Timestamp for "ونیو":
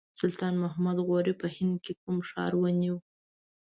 2.57-2.97